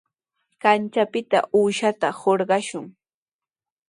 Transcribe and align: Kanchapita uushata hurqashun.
Kanchapita 0.65 1.39
uushata 1.59 2.09
hurqashun. 2.21 2.85